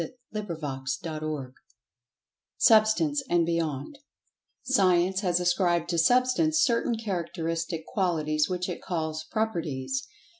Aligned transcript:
[Pg 0.33 0.47
76] 0.47 0.97
CHAPTER 1.03 1.27
VI 1.27 1.47
SUBSTANCE 2.57 3.21
AND 3.29 3.45
BEYOND 3.45 3.99
SCIENCE 4.63 5.19
has 5.19 5.39
ascribed 5.39 5.89
to 5.89 5.99
Substance 5.99 6.57
certain 6.57 6.97
characteristic 6.97 7.85
qualities 7.85 8.49
which 8.49 8.67
it 8.67 8.81
calls 8.81 9.23
"Properties." 9.25 10.07